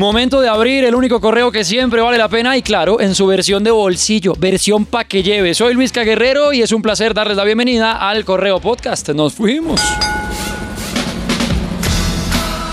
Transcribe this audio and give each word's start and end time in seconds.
Momento 0.00 0.40
de 0.40 0.48
abrir 0.48 0.84
el 0.84 0.94
único 0.94 1.20
correo 1.20 1.52
que 1.52 1.62
siempre 1.62 2.00
vale 2.00 2.16
la 2.16 2.30
pena 2.30 2.56
y 2.56 2.62
claro, 2.62 3.02
en 3.02 3.14
su 3.14 3.26
versión 3.26 3.62
de 3.64 3.70
bolsillo, 3.70 4.32
versión 4.38 4.86
pa' 4.86 5.04
que 5.04 5.22
lleve. 5.22 5.52
Soy 5.52 5.74
Luis 5.74 5.92
Caguerrero 5.92 6.54
y 6.54 6.62
es 6.62 6.72
un 6.72 6.80
placer 6.80 7.12
darles 7.12 7.36
la 7.36 7.44
bienvenida 7.44 8.08
al 8.08 8.24
Correo 8.24 8.60
Podcast. 8.60 9.10
Nos 9.10 9.34
fuimos. 9.34 9.78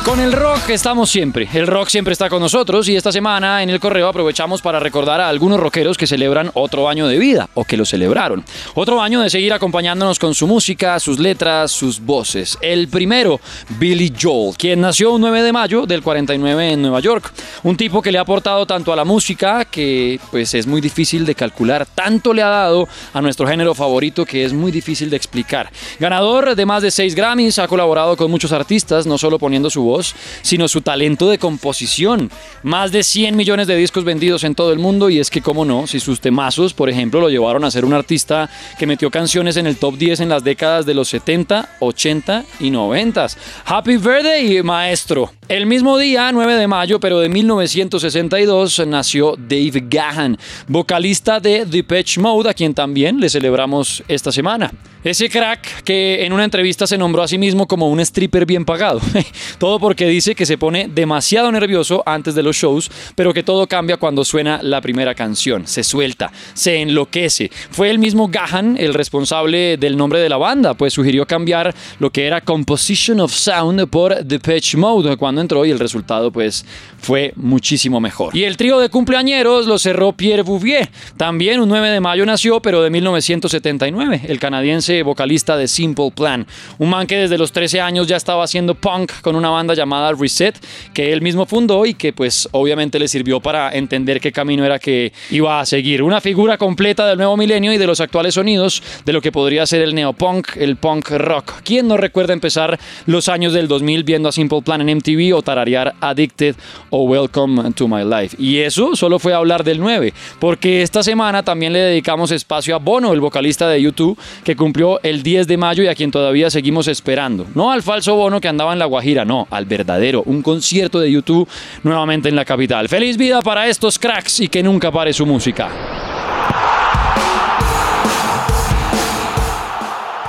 Con 0.08 0.22
el 0.22 0.32
rock 0.32 0.70
estamos 0.70 1.10
siempre. 1.10 1.50
El 1.54 1.68
rock 1.68 1.90
siempre 1.90 2.14
está 2.14 2.30
con 2.30 2.40
nosotros 2.40 2.88
y 2.88 2.96
esta 2.96 3.12
semana 3.12 3.62
en 3.62 3.70
el 3.70 3.82
correo 3.82 4.08
aprovechamos 4.08 4.62
para 4.62 4.80
recordar 4.80 5.20
a 5.20 5.28
algunos 5.28 5.60
rockeros 5.60 5.98
que 5.98 6.08
celebran 6.08 6.50
otro 6.54 6.88
año 6.88 7.10
de 7.10 7.20
vida 7.20 7.50
o 7.56 7.66
que 7.66 7.76
lo 7.76 7.84
celebraron. 7.84 8.46
Otro 8.74 9.02
año 9.02 9.20
de 9.20 9.30
seguir 9.30 9.52
acompañándonos 9.52 10.18
con 10.18 10.34
su 10.34 10.48
música, 10.48 10.98
sus 11.02 11.20
letras, 11.20 11.72
sus 11.74 12.00
voces. 12.00 12.58
El 12.62 12.88
primero, 12.88 13.42
Billy 13.78 14.14
Joel, 14.18 14.56
quien 14.56 14.80
nació 14.80 15.12
un 15.12 15.20
9 15.20 15.44
de 15.44 15.52
mayo 15.52 15.86
del 15.86 16.02
49 16.02 16.72
en 16.72 16.84
Nueva 16.84 17.02
York. 17.02 17.34
Un 17.64 17.76
tipo 17.76 18.02
que 18.02 18.14
le 18.14 18.18
ha 18.18 18.22
aportado 18.22 18.66
tanto 18.66 18.94
a 18.94 18.96
la 18.96 19.04
música 19.04 19.66
que 19.66 20.22
pues 20.32 20.54
es 20.54 20.68
muy 20.68 20.80
difícil 20.80 21.26
de 21.26 21.36
calcular, 21.36 21.86
tanto 21.86 22.34
le 22.34 22.44
ha 22.44 22.48
dado 22.48 22.88
a 23.12 23.20
nuestro 23.20 23.46
género 23.46 23.76
favorito 23.76 24.26
que 24.26 24.46
es 24.46 24.54
muy 24.54 24.72
difícil 24.72 25.10
de 25.10 25.18
explicar. 25.18 25.70
Ganador 26.00 26.56
de 26.56 26.66
más 26.66 26.82
de 26.82 26.92
6 26.92 27.14
Grammys, 27.14 27.60
ha 27.60 27.68
colaborado 27.68 28.16
con 28.16 28.32
muchos 28.32 28.54
artistas, 28.54 29.06
no 29.06 29.18
solo 29.18 29.38
poniendo 29.38 29.70
su 29.70 29.84
voz 29.84 29.97
sino 30.42 30.68
su 30.68 30.82
talento 30.82 31.30
de 31.30 31.38
composición. 31.38 32.30
Más 32.64 32.92
de 32.92 33.04
100 33.04 33.36
millones 33.36 33.68
de 33.68 33.76
discos 33.76 34.04
vendidos 34.04 34.44
en 34.44 34.56
todo 34.56 34.72
el 34.72 34.80
mundo 34.80 35.10
y 35.10 35.20
es 35.20 35.30
que, 35.30 35.42
como 35.42 35.66
no, 35.66 35.88
si 35.88 36.00
sus 36.00 36.20
temazos, 36.20 36.74
por 36.74 36.90
ejemplo, 36.90 37.20
lo 37.22 37.30
llevaron 37.30 37.64
a 37.64 37.72
ser 37.72 37.86
un 37.86 37.94
artista 37.94 38.50
que 38.78 38.88
metió 38.88 39.10
canciones 39.12 39.58
en 39.58 39.68
el 39.68 39.78
top 39.78 39.98
10 39.98 40.22
en 40.22 40.30
las 40.30 40.44
décadas 40.44 40.86
de 40.86 40.94
los 40.94 41.10
70, 41.10 41.78
80 41.80 42.46
y 42.60 42.70
90. 42.70 43.28
Happy 43.66 43.98
Birthday, 43.98 44.62
maestro. 44.64 45.32
El 45.48 45.66
mismo 45.66 45.98
día, 45.98 46.32
9 46.32 46.56
de 46.56 46.68
mayo, 46.68 47.00
pero 47.00 47.20
de 47.20 47.30
1962, 47.30 48.86
nació 48.86 49.36
Dave 49.38 49.84
Gahan, 49.90 50.38
vocalista 50.68 51.40
de 51.40 51.66
Depeche 51.66 52.20
Mode, 52.20 52.50
a 52.50 52.54
quien 52.54 52.74
también 52.74 53.20
le 53.20 53.30
celebramos 53.30 54.04
esta 54.08 54.32
semana. 54.32 54.72
Ese 55.08 55.30
crack 55.30 55.84
que 55.84 56.26
en 56.26 56.34
una 56.34 56.44
entrevista 56.44 56.86
se 56.86 56.98
nombró 56.98 57.24
a 57.24 57.30
sí 57.30 57.38
mismo 57.38 57.66
como 57.66 57.90
un 57.90 58.02
stripper 58.02 58.46
bien 58.46 58.66
pagado. 58.66 59.00
Todo 59.58 59.80
porque 59.80 60.06
dice 60.06 60.36
que 60.36 60.46
se 60.46 60.58
pone 60.58 60.90
demasiado 60.94 61.50
nervioso 61.50 62.04
antes 62.06 62.36
de 62.36 62.44
los 62.44 62.58
shows, 62.58 62.92
pero 63.16 63.34
que 63.34 63.42
todo 63.42 63.68
cambia 63.68 63.96
cuando 63.96 64.26
suena 64.26 64.60
la 64.62 64.82
primera 64.82 65.16
canción. 65.16 65.66
Se 65.66 65.86
suelta, 65.86 66.34
se 66.54 66.82
enloquece. 66.82 67.50
Fue 67.72 67.90
el 67.90 68.00
mismo 68.00 68.28
Gahan 68.28 68.76
el 68.78 68.94
responsable 68.94 69.78
del 69.78 69.96
nombre 69.96 70.20
de 70.20 70.28
la 70.28 70.36
banda, 70.36 70.74
pues 70.74 70.92
sugirió 70.92 71.26
cambiar 71.26 71.74
lo 72.00 72.10
que 72.10 72.28
era 72.28 72.42
Composition 72.42 73.22
of 73.22 73.32
Sound 73.32 73.88
por 73.88 74.26
Depeche 74.26 74.78
Mode 74.78 75.16
cuando 75.16 75.40
entró 75.40 75.66
y 75.66 75.72
el 75.72 75.80
resultado 75.80 76.32
pues 76.32 76.66
fue 77.00 77.32
muchísimo 77.38 78.02
mejor. 78.02 78.36
Y 78.36 78.44
el 78.44 78.58
trío 78.58 78.78
de 78.80 78.90
cumpleañeros 78.90 79.68
lo 79.68 79.80
cerró 79.80 80.12
Pierre 80.12 80.44
Bouvier. 80.44 80.90
También 81.16 81.62
un 81.62 81.70
9 81.70 81.92
de 81.92 82.02
mayo 82.02 82.26
nació, 82.26 82.62
pero 82.62 82.82
de 82.82 82.90
1979, 82.90 84.24
el 84.28 84.40
canadiense 84.40 84.97
vocalista 85.04 85.58
de 85.58 85.68
Simple 85.68 86.12
Plan. 86.12 86.46
Un 86.78 86.90
man 86.90 87.08
que 87.08 87.18
desde 87.18 87.38
los 87.38 87.52
13 87.52 87.82
años 87.82 88.08
ya 88.08 88.18
estaba 88.18 88.44
haciendo 88.44 88.76
punk 88.76 89.12
con 89.22 89.36
una 89.36 89.50
banda 89.50 89.74
llamada 89.74 90.12
Reset, 90.14 90.56
que 90.94 91.14
él 91.14 91.22
mismo 91.22 91.46
fundó 91.46 91.86
y 91.86 91.94
que 91.94 92.14
pues 92.14 92.48
obviamente 92.52 93.00
le 93.00 93.08
sirvió 93.08 93.40
para 93.40 93.72
entender 93.72 94.20
qué 94.20 94.32
camino 94.32 94.66
era 94.66 94.80
que 94.80 95.12
iba 95.30 95.60
a 95.60 95.66
seguir. 95.66 96.04
Una 96.04 96.22
figura 96.22 96.58
completa 96.58 97.08
del 97.08 97.18
nuevo 97.18 97.38
milenio 97.38 97.74
y 97.74 97.78
de 97.78 97.88
los 97.88 98.00
actuales 98.00 98.36
sonidos 98.36 98.82
de 99.06 99.14
lo 99.14 99.22
que 99.22 99.32
podría 99.32 99.66
ser 99.66 99.82
el 99.82 99.96
neopunk, 99.96 100.58
el 100.58 100.78
punk 100.78 101.10
rock. 101.12 101.62
¿Quién 101.64 101.88
no 101.88 101.98
recuerda 101.98 102.34
empezar 102.34 102.80
los 103.06 103.30
años 103.30 103.54
del 103.54 103.68
2000 103.68 104.04
viendo 104.04 104.30
a 104.30 104.32
Simple 104.32 104.62
Plan 104.62 104.82
en 104.82 104.98
MTV 104.98 105.36
o 105.36 105.42
tararear 105.42 105.96
Addicted 106.00 106.56
o 106.90 107.04
Welcome 107.04 107.72
to 107.74 107.88
My 107.88 108.04
Life? 108.04 108.36
Y 108.40 108.60
eso 108.60 108.96
solo 108.96 109.20
fue 109.20 109.34
hablar 109.34 109.64
del 109.64 109.80
9, 109.80 110.14
porque 110.40 110.82
esta 110.82 111.04
semana 111.04 111.44
también 111.44 111.74
le 111.74 111.80
dedicamos 111.80 112.32
espacio 112.32 112.76
a 112.76 112.80
Bono, 112.80 113.14
el 113.14 113.20
vocalista 113.20 113.68
de 113.68 113.82
YouTube, 113.82 114.18
que 114.44 114.56
cumplió 114.56 114.87
el 115.04 115.24
10 115.24 115.48
de 115.48 115.58
mayo 115.58 115.84
y 115.84 115.88
a 115.88 115.96
quien 115.96 116.12
todavía 116.12 116.50
seguimos 116.50 116.88
esperando. 116.88 117.46
No 117.56 117.72
al 117.72 117.84
falso 117.84 118.16
Bono 118.16 118.42
que 118.42 118.48
andaba 118.48 118.74
en 118.74 118.80
La 118.80 118.86
Guajira, 118.86 119.26
no, 119.26 119.48
al 119.50 119.66
verdadero, 119.66 120.24
un 120.26 120.42
concierto 120.42 121.00
de 121.00 121.12
YouTube 121.12 121.48
nuevamente 121.84 122.30
en 122.30 122.36
la 122.36 122.46
capital. 122.46 122.90
Feliz 122.90 123.18
vida 123.18 123.42
para 123.42 123.68
estos 123.68 124.00
cracks 124.00 124.40
y 124.40 124.48
que 124.48 124.64
nunca 124.64 124.92
pare 124.92 125.14
su 125.14 125.26
música. 125.26 125.97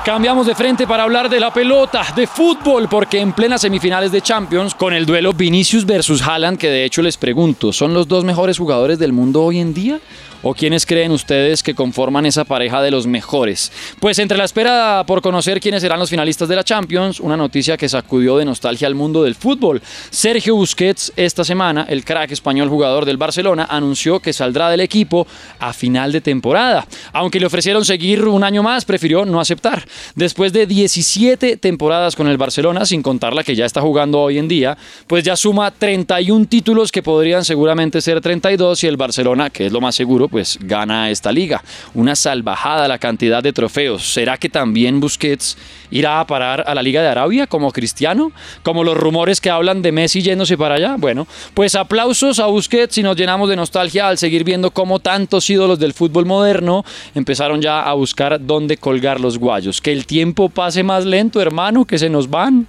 Cambiamos 0.09 0.47
de 0.47 0.55
frente 0.55 0.87
para 0.87 1.03
hablar 1.03 1.29
de 1.29 1.39
la 1.39 1.53
pelota, 1.53 2.03
de 2.17 2.27
fútbol, 2.27 2.89
porque 2.89 3.21
en 3.21 3.35
plenas 3.35 3.61
semifinales 3.61 4.11
de 4.11 4.23
Champions, 4.23 4.75
con 4.75 4.95
el 4.95 5.05
duelo 5.05 5.35
Vinicius 5.35 5.85
versus 5.85 6.23
Haaland, 6.23 6.57
que 6.57 6.71
de 6.71 6.87
hecho 6.87 7.03
les 7.03 7.19
pregunto, 7.19 7.75
¿son 7.75 7.93
los 7.93 8.09
dos 8.09 8.25
mejores 8.25 8.57
jugadores 8.57 8.99
del 8.99 9.13
mundo 9.13 9.45
hoy 9.45 9.59
en 9.59 9.75
día? 9.75 10.01
¿O 10.41 10.55
quiénes 10.55 10.87
creen 10.87 11.11
ustedes 11.11 11.65
que 11.65 11.75
conforman 11.75 12.25
esa 12.25 12.45
pareja 12.45 12.81
de 12.81 12.93
los 12.93 13.09
mejores? 13.09 13.73
Pues 13.99 14.21
entre 14.21 14.39
la 14.39 14.45
espera 14.45 15.03
por 15.05 15.21
conocer 15.21 15.61
quiénes 15.61 15.83
serán 15.83 15.99
los 15.99 16.11
finalistas 16.11 16.49
de 16.49 16.55
la 16.55 16.63
Champions, 16.63 17.19
una 17.19 17.37
noticia 17.37 17.77
que 17.77 17.89
sacudió 17.89 18.37
de 18.39 18.45
nostalgia 18.45 18.87
al 18.87 18.95
mundo 18.95 19.25
del 19.25 19.35
fútbol. 19.35 19.83
Sergio 20.11 20.55
Busquets 20.55 21.13
esta 21.17 21.45
semana, 21.45 21.87
el 21.89 22.05
crack 22.05 22.31
español 22.31 22.69
jugador 22.69 23.05
del 23.05 23.17
Barcelona, 23.17 23.67
anunció 23.69 24.21
que 24.21 24.33
saldrá 24.33 24.71
del 24.71 24.81
equipo 24.81 25.27
a 25.59 25.73
final 25.73 26.13
de 26.13 26.21
temporada. 26.21 26.87
Aunque 27.13 27.41
le 27.41 27.47
ofrecieron 27.47 27.85
seguir 27.85 28.25
un 28.25 28.45
año 28.45 28.63
más, 28.63 28.85
prefirió 28.85 29.25
no 29.25 29.41
aceptar. 29.41 29.85
Después 30.15 30.53
de 30.53 30.67
17 30.67 31.57
temporadas 31.57 32.17
con 32.17 32.29
el 32.29 32.37
Barcelona, 32.37 32.87
sin 32.87 33.03
contar 33.03 33.35
la 33.35 33.45
que 33.45 33.55
ya 33.55 33.67
está 33.67 33.81
jugando 33.81 34.21
hoy 34.21 34.39
en 34.39 34.49
día, 34.49 34.77
pues 35.07 35.25
ya 35.25 35.37
suma 35.37 35.71
31 35.71 36.47
títulos 36.47 36.93
que 36.93 37.03
podrían 37.03 37.45
seguramente 37.45 38.01
ser 38.01 38.21
32 38.21 38.85
y 38.85 38.87
el 38.87 38.97
Barcelona, 38.97 39.51
que 39.51 39.67
es 39.67 39.73
lo 39.73 39.81
más 39.81 39.95
seguro, 39.95 40.29
pues 40.29 40.59
gana 40.61 41.11
esta 41.11 41.33
liga. 41.33 41.63
Una 41.95 42.15
salvajada 42.15 42.89
la 42.89 42.99
cantidad 42.99 43.43
de 43.43 43.53
trofeos. 43.53 44.13
¿Será 44.13 44.37
que 44.37 44.49
también 44.49 45.01
Busquets 45.01 45.57
irá 45.91 46.21
a 46.21 46.27
parar 46.27 46.65
a 46.67 46.75
la 46.75 46.83
Liga 46.83 47.03
de 47.03 47.09
Arabia 47.09 47.47
como 47.47 47.73
cristiano? 47.73 48.33
Como 48.63 48.85
los 48.85 48.97
rumores 48.97 49.41
que 49.41 49.51
hablan 49.51 49.83
de 49.83 49.93
Messi 49.93 50.23
yéndose 50.23 50.57
para 50.57 50.77
allá. 50.77 50.97
Bueno, 50.99 51.27
pues 51.55 51.75
aplausos 51.75 52.39
a 52.39 52.47
Busquets 52.47 52.99
y 52.99 53.03
nos 53.03 53.17
llenamos 53.17 53.49
de 53.49 53.57
nostalgia 53.57 54.09
al 54.09 54.19
seguir 54.19 54.45
viendo 54.45 54.71
cómo 54.71 54.99
tantos 54.99 55.49
ídolos 55.49 55.79
del 55.79 55.95
fútbol 55.95 56.27
moderno 56.27 56.85
empezaron 57.15 57.61
ya 57.61 57.83
a 57.83 57.93
buscar 57.95 58.39
dónde 58.45 58.77
colgar 58.77 59.21
los 59.21 59.39
guayos. 59.39 59.78
Que 59.81 59.93
el 59.93 60.07
tiempo 60.07 60.49
pase 60.49 60.83
más 60.83 61.05
lento, 61.05 61.41
hermano, 61.41 61.85
que 61.85 61.99
se 61.99 62.11
nos 62.11 62.31
van. 62.31 62.67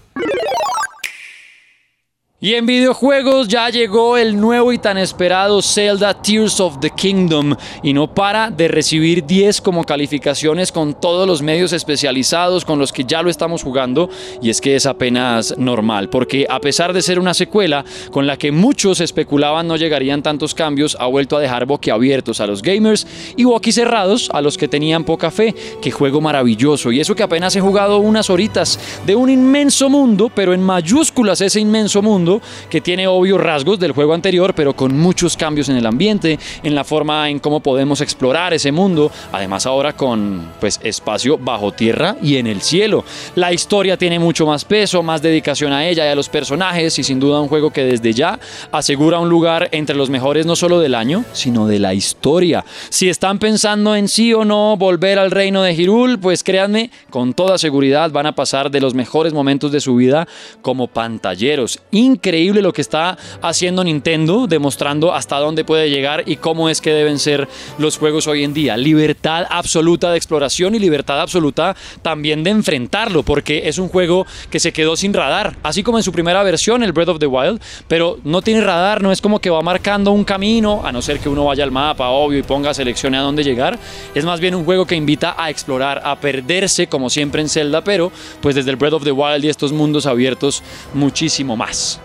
Y 2.42 2.54
en 2.54 2.66
videojuegos 2.66 3.50
ya 3.50 3.70
llegó 3.70 4.16
el 4.16 4.40
nuevo 4.40 4.72
y 4.72 4.78
tan 4.78 4.98
esperado 4.98 5.62
Zelda 5.62 6.14
Tears 6.14 6.62
of 6.62 6.80
the 6.80 6.90
Kingdom. 6.90 7.54
Y 7.84 7.92
no 7.92 8.14
para 8.14 8.50
de 8.50 8.70
recibir 8.70 9.26
10 9.26 9.60
como 9.60 9.84
calificaciones 9.84 10.72
con 10.72 10.94
todos 10.94 11.28
los 11.28 11.42
medios 11.42 11.74
especializados 11.74 12.64
con 12.64 12.80
los 12.80 12.94
que 12.94 13.04
ya 13.04 13.22
lo 13.22 13.30
estamos 13.30 13.62
jugando. 13.62 14.10
Y 14.42 14.50
es 14.50 14.62
que 14.62 14.78
es 14.78 14.86
apenas 14.86 15.54
normal 15.58 16.08
porque 16.08 16.48
a 16.50 16.62
pesar 16.62 16.94
de 16.94 17.02
ser 17.02 17.20
una 17.20 17.34
secuela 17.34 17.84
con 18.10 18.26
la 18.26 18.38
que 18.38 18.54
muchos 18.54 19.02
especulaban 19.02 19.68
no 19.68 19.76
llegarían 19.76 20.24
tantos 20.24 20.54
cambios 20.54 20.96
ha 20.98 21.08
vuelto 21.08 21.36
a 21.36 21.42
dejar 21.42 21.66
boquiabiertos 21.66 22.40
a 22.40 22.48
los 22.48 22.62
gamers 22.62 23.06
y 23.36 23.44
boquicerrados 23.44 24.30
a 24.32 24.40
los 24.40 24.58
que 24.58 24.70
tenían 24.70 25.04
poca 25.04 25.30
fe. 25.30 25.54
Qué 25.82 25.92
juego 25.92 26.22
maravilloso. 26.22 26.94
Y 26.94 27.02
eso 27.02 27.16
que 27.16 27.24
apenas 27.24 27.54
he 27.58 27.60
jugado 27.60 27.98
unas 27.98 28.30
horitas 28.30 28.80
de 29.06 29.14
un 29.14 29.30
inmenso 29.30 29.90
mundo 29.90 30.32
pero 30.34 30.54
en 30.54 30.64
mayúsculas 30.64 31.42
ese 31.42 31.60
inmenso 31.60 32.02
mundo 32.02 32.29
que 32.70 32.82
tiene 32.82 33.08
obvios 33.08 33.42
rasgos 33.42 33.80
del 33.80 33.94
juego 33.94 34.14
anterior, 34.14 34.54
pero 34.54 34.76
con 34.76 34.98
muchos 34.98 35.36
cambios 35.36 35.70
en 35.70 35.78
el 35.78 35.86
ambiente, 35.86 36.38
en 36.64 36.76
la 36.76 36.84
forma 36.84 37.30
en 37.30 37.40
cómo 37.40 37.60
podemos 37.60 38.02
explorar 38.02 38.54
ese 38.54 38.72
mundo, 38.72 39.12
además 39.32 39.66
ahora 39.66 39.94
con 39.94 40.52
pues 40.60 40.80
espacio 40.84 41.38
bajo 41.38 41.72
tierra 41.72 42.16
y 42.22 42.38
en 42.38 42.48
el 42.48 42.62
cielo. 42.62 43.04
La 43.36 43.52
historia 43.54 43.98
tiene 43.98 44.20
mucho 44.20 44.46
más 44.46 44.66
peso, 44.66 45.02
más 45.04 45.22
dedicación 45.22 45.74
a 45.74 45.88
ella 45.88 46.06
y 46.06 46.10
a 46.10 46.16
los 46.16 46.30
personajes 46.30 47.00
y 47.00 47.04
sin 47.04 47.20
duda 47.20 47.40
un 47.40 47.48
juego 47.48 47.72
que 47.72 47.84
desde 47.84 48.14
ya 48.14 48.40
asegura 48.72 49.20
un 49.20 49.30
lugar 49.30 49.70
entre 49.72 49.96
los 49.96 50.10
mejores 50.10 50.46
no 50.46 50.56
solo 50.56 50.80
del 50.80 50.96
año, 50.96 51.24
sino 51.34 51.68
de 51.68 51.80
la 51.80 51.94
historia. 51.94 52.64
Si 52.90 53.10
están 53.10 53.40
pensando 53.40 53.96
en 53.96 54.08
sí 54.08 54.34
o 54.34 54.46
no 54.46 54.78
volver 54.78 55.20
al 55.20 55.32
reino 55.32 55.64
de 55.64 55.74
Hirul, 55.74 56.20
pues 56.20 56.44
créanme, 56.44 56.92
con 57.10 57.34
toda 57.34 57.58
seguridad 57.58 58.12
van 58.12 58.26
a 58.26 58.36
pasar 58.36 58.72
de 58.72 58.82
los 58.82 58.94
mejores 58.94 59.34
momentos 59.34 59.72
de 59.72 59.80
su 59.80 59.96
vida 59.96 60.28
como 60.62 60.88
pantalleros 60.88 61.80
increíble 62.20 62.62
lo 62.62 62.74
que 62.74 62.82
está 62.82 63.18
haciendo 63.42 63.82
Nintendo, 63.82 64.46
demostrando 64.46 65.14
hasta 65.14 65.38
dónde 65.38 65.64
puede 65.64 65.90
llegar 65.90 66.24
y 66.26 66.36
cómo 66.36 66.70
es 66.70 66.82
que 66.82 66.92
deben 66.92 67.18
ser 67.18 67.48
los 67.78 67.98
juegos 67.98 68.28
hoy 68.28 68.44
en 68.44 68.54
día. 68.54 68.76
Libertad 68.76 69.46
absoluta 69.50 70.12
de 70.12 70.18
exploración 70.18 70.76
y 70.76 70.80
libertad 70.80 71.22
absoluta 71.22 71.78
también 72.02 72.44
de 72.44 72.50
enfrentarlo, 72.50 73.24
porque 73.24 73.70
es 73.70 73.78
un 73.78 73.88
juego 73.88 74.28
que 74.50 74.60
se 74.60 74.74
quedó 74.74 74.98
sin 74.98 75.14
radar, 75.14 75.56
así 75.64 75.82
como 75.82 75.98
en 75.98 76.04
su 76.04 76.12
primera 76.12 76.44
versión, 76.44 76.84
el 76.84 76.92
Breath 76.92 77.10
of 77.10 77.20
the 77.20 77.26
Wild, 77.26 77.62
pero 77.88 78.20
no 78.26 78.42
tiene 78.42 78.62
radar, 78.62 79.02
no 79.02 79.14
es 79.14 79.22
como 79.22 79.40
que 79.40 79.50
va 79.50 79.62
marcando 79.62 80.12
un 80.12 80.26
camino, 80.26 80.82
a 80.84 80.92
no 80.92 81.02
ser 81.02 81.20
que 81.20 81.30
uno 81.30 81.46
vaya 81.46 81.64
al 81.64 81.72
mapa, 81.72 82.10
obvio, 82.10 82.40
y 82.40 82.44
ponga 82.44 82.74
seleccione 82.74 83.18
a 83.18 83.22
dónde 83.22 83.46
llegar. 83.46 83.80
Es 84.14 84.26
más 84.26 84.42
bien 84.42 84.56
un 84.56 84.66
juego 84.66 84.86
que 84.86 84.96
invita 84.96 85.36
a 85.38 85.50
explorar, 85.50 86.02
a 86.04 86.20
perderse, 86.20 86.88
como 86.88 87.10
siempre 87.10 87.42
en 87.42 87.48
Zelda, 87.48 87.82
pero 87.82 88.12
pues 88.42 88.56
desde 88.56 88.72
el 88.72 88.76
Breath 88.76 88.94
of 88.94 89.04
the 89.06 89.12
Wild 89.14 89.46
y 89.46 89.50
estos 89.50 89.72
mundos 89.72 90.06
abiertos 90.06 90.62
muchísimo 90.94 91.56
más. 91.56 92.02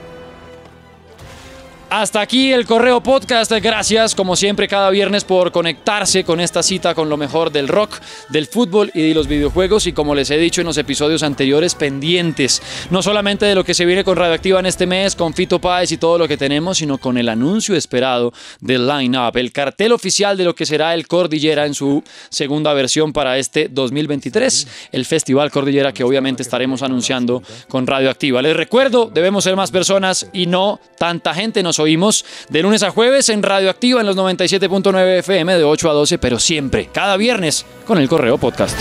Hasta 1.97 2.21
aquí 2.21 2.53
el 2.53 2.67
Correo 2.67 3.01
Podcast. 3.01 3.53
Gracias, 3.53 4.17
como 4.17 4.35
siempre, 4.35 4.67
cada 4.67 4.91
viernes 4.91 5.23
por 5.23 5.53
conectarse 5.53 6.25
con 6.25 6.41
esta 6.41 6.65
cita 6.65 6.93
con 6.93 7.09
lo 7.09 7.17
mejor 7.17 7.53
del 7.53 7.69
rock, 7.69 8.01
del 8.31 8.49
fútbol 8.49 8.91
y 8.95 9.11
de 9.11 9.15
los 9.15 9.29
videojuegos. 9.29 9.87
Y 9.87 9.93
como 9.93 10.17
les 10.17 10.29
he 10.33 10.37
dicho 10.37 10.61
en 10.61 10.67
los 10.67 10.77
episodios 10.77 11.23
anteriores, 11.23 11.77
pendientes 11.77 12.61
no 12.91 13.01
solamente 13.01 13.47
de 13.47 13.55
lo 13.55 13.63
que 13.63 13.75
se 13.75 13.85
viene 13.85 14.03
con 14.03 14.17
Radioactiva 14.17 14.59
en 14.59 14.67
este 14.67 14.89
mes, 14.89 15.15
con 15.15 15.35
Fito 15.35 15.61
Páez 15.61 15.93
y 15.93 15.97
todo 15.97 16.19
lo 16.19 16.27
que 16.27 16.37
tenemos, 16.37 16.79
sino 16.79 16.99
con 16.99 17.17
el 17.17 17.29
anuncio 17.29 17.77
esperado 17.77 18.33
del 18.59 18.89
line-up, 18.89 19.37
el 19.37 19.53
cartel 19.53 19.93
oficial 19.93 20.37
de 20.37 20.43
lo 20.43 20.57
que 20.57 20.67
será 20.67 20.95
el 20.95 21.07
Cordillera 21.07 21.65
en 21.65 21.75
su 21.75 22.03
segunda 22.29 22.75
versión 22.75 23.13
para 23.13 23.39
este 23.39 23.69
2023, 23.69 24.89
el 24.91 25.05
Festival 25.05 25.53
Cordillera 25.53 25.93
que 25.93 26.03
obviamente 26.03 26.43
estaremos 26.43 26.83
anunciando 26.83 27.41
con 27.69 27.87
Radioactiva. 27.87 28.43
Les 28.43 28.57
recuerdo, 28.57 29.09
debemos 29.15 29.45
ser 29.45 29.55
más 29.55 29.71
personas 29.71 30.27
y 30.33 30.47
no 30.47 30.81
tanta 30.99 31.33
gente. 31.35 31.63
Nos 31.63 31.84
oímos 31.85 32.25
de 32.49 32.63
lunes 32.63 32.83
a 32.83 32.91
jueves 32.91 33.29
en 33.29 33.43
Radioactiva 33.43 34.01
en 34.01 34.07
los 34.07 34.17
97.9 34.17 35.19
FM 35.19 35.57
de 35.57 35.65
8 35.65 35.91
a 35.91 35.93
12, 35.93 36.19
pero 36.19 36.39
siempre, 36.39 36.89
cada 36.93 37.17
viernes, 37.17 37.65
con 37.87 37.99
el 37.99 38.09
Correo 38.09 38.39
Podcast. 38.39 38.79